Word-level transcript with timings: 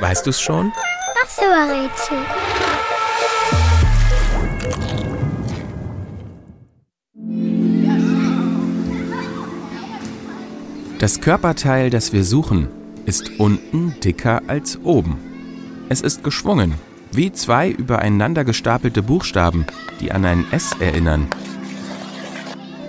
Weißt 0.00 0.26
du's 0.26 0.40
schon? 0.40 0.72
Das 1.20 1.38
Rätsel. 1.38 2.18
Das 10.98 11.20
Körperteil, 11.20 11.90
das 11.90 12.12
wir 12.12 12.24
suchen, 12.24 12.68
ist 13.04 13.38
unten 13.38 13.94
dicker 14.00 14.42
als 14.46 14.78
oben. 14.84 15.18
Es 15.88 16.00
ist 16.00 16.24
geschwungen, 16.24 16.74
wie 17.12 17.32
zwei 17.32 17.68
übereinander 17.68 18.44
gestapelte 18.44 19.02
Buchstaben, 19.02 19.66
die 20.00 20.12
an 20.12 20.24
ein 20.24 20.46
S 20.50 20.72
erinnern. 20.80 21.28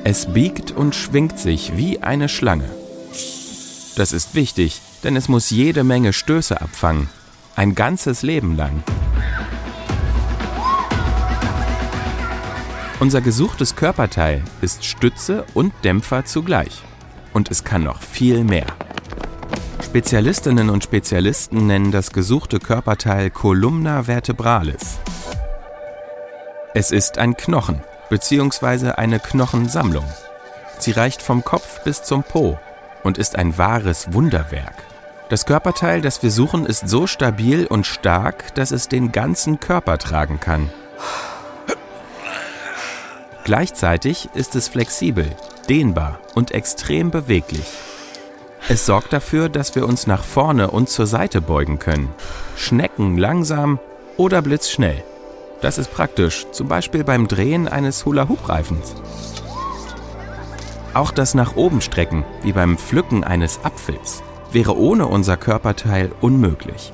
Es 0.04 0.28
biegt 0.28 0.72
und 0.72 0.96
schwingt 0.96 1.40
sich 1.40 1.76
wie 1.76 2.02
eine 2.02 2.30
Schlange. 2.30 2.70
Das 3.96 4.12
ist 4.12 4.36
wichtig, 4.36 4.82
denn 5.06 5.16
es 5.16 5.30
muss 5.30 5.50
jede 5.50 5.86
Menge 5.86 6.12
Stöße 6.12 6.60
abfangen, 6.60 7.10
ein 7.56 7.76
ganzes 7.76 8.24
Leben 8.24 8.58
lang. 8.58 8.84
Unser 13.00 13.22
gesuchtes 13.22 13.78
Körperteil 13.78 14.44
ist 14.62 14.84
Stütze 14.84 15.46
und 15.54 15.74
Dämpfer 15.84 16.26
zugleich. 16.26 16.82
Und 17.34 17.52
es 17.52 17.64
kann 17.64 17.84
noch 17.84 18.02
viel 18.02 18.44
mehr. 18.44 18.68
Spezialistinnen 19.84 20.70
und 20.70 20.84
Spezialisten 20.84 21.68
nennen 21.68 21.92
das 21.92 22.12
gesuchte 22.12 22.60
Körperteil 22.60 23.30
Columna 23.30 24.04
vertebralis. 24.04 24.98
Es 26.74 26.92
ist 26.92 27.18
ein 27.18 27.38
Knochen 27.38 27.82
bzw. 28.10 28.92
eine 28.92 29.20
Knochensammlung. 29.20 30.06
Sie 30.80 30.92
reicht 30.92 31.22
vom 31.22 31.46
Kopf 31.46 31.84
bis 31.86 32.04
zum 32.04 32.24
Po 32.24 32.60
und 33.06 33.20
ist 33.20 33.38
ein 33.38 33.58
wahres 33.58 34.12
Wunderwerk. 34.14 34.74
Das 35.30 35.46
Körperteil, 35.46 36.02
das 36.02 36.22
wir 36.24 36.32
suchen, 36.32 36.66
ist 36.66 36.90
so 36.90 37.08
stabil 37.08 37.68
und 37.68 37.86
stark, 37.86 38.54
dass 38.56 38.72
es 38.72 38.90
den 38.90 39.12
ganzen 39.12 39.60
Körper 39.60 39.98
tragen 39.98 40.40
kann. 40.40 40.70
Gleichzeitig 43.44 44.30
ist 44.34 44.56
es 44.56 44.68
flexibel, 44.68 45.28
dehnbar 45.70 46.20
und 46.34 46.52
extrem 46.52 47.12
beweglich. 47.12 47.68
Es 48.68 48.88
sorgt 48.88 49.14
dafür, 49.14 49.50
dass 49.50 49.76
wir 49.76 49.88
uns 49.88 50.08
nach 50.08 50.24
vorne 50.24 50.72
und 50.72 50.90
zur 50.90 51.06
Seite 51.06 51.42
beugen 51.42 51.78
können. 51.78 52.12
Schnecken 52.58 53.18
langsam 53.18 53.80
oder 54.18 54.42
blitzschnell. 54.42 55.04
Das 55.62 55.78
ist 55.78 55.92
praktisch, 55.92 56.48
zum 56.52 56.68
Beispiel 56.68 57.04
beim 57.04 57.28
Drehen 57.28 57.68
eines 57.68 58.04
Hula-Hoop-Reifens. 58.06 58.96
Auch 60.96 61.12
das 61.12 61.34
nach 61.34 61.58
oben 61.58 61.82
strecken, 61.82 62.24
wie 62.42 62.54
beim 62.54 62.78
Pflücken 62.78 63.26
eines 63.26 63.60
Apfels, 63.66 64.24
wäre 64.54 64.78
ohne 64.78 65.08
unser 65.08 65.36
Körperteil 65.36 66.10
unmöglich. 66.22 66.94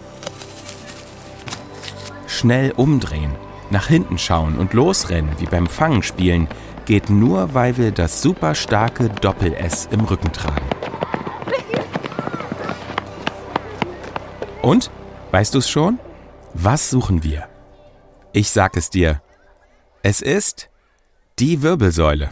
Schnell 2.26 2.72
umdrehen, 2.72 3.36
nach 3.70 3.86
hinten 3.86 4.18
schauen 4.18 4.58
und 4.58 4.74
losrennen, 4.74 5.30
wie 5.38 5.46
beim 5.46 5.68
Fangenspielen, 5.68 6.48
geht 6.86 7.12
nur, 7.12 7.54
weil 7.54 7.78
wir 7.78 7.92
das 7.92 8.24
super 8.24 8.56
starke 8.56 9.08
Doppel-S 9.08 9.88
im 9.92 10.00
Rücken 10.00 10.34
tragen. 10.34 10.66
Und? 14.64 14.90
Weißt 15.30 15.54
du 15.54 15.60
es 15.60 15.70
schon? 15.70 16.00
Was 16.56 16.90
suchen 16.90 17.24
wir? 17.24 17.48
Ich 18.34 18.50
sag 18.50 18.78
es 18.78 18.90
dir. 18.90 19.22
Es 20.02 20.22
ist 20.22 20.72
die 21.38 21.62
Wirbelsäule. 21.62 22.32